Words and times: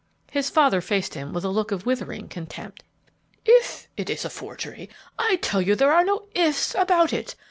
His 0.31 0.49
father 0.49 0.81
faced 0.81 1.13
him 1.13 1.31
with 1.31 1.43
a 1.45 1.49
look 1.49 1.71
of 1.71 1.85
withering 1.85 2.27
contempt. 2.27 2.83
"'If' 3.45 3.87
it 3.95 4.09
is 4.09 4.25
a 4.25 4.31
forgery! 4.31 4.89
I 5.19 5.35
tell 5.43 5.61
you 5.61 5.75
there 5.75 5.93
are 5.93 6.03
no 6.03 6.23
'ifs' 6.33 6.73
about 6.73 7.13
it. 7.13 7.35